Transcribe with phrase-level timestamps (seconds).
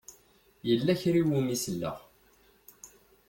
[0.67, 1.97] Yella kra i wumi selleɣ.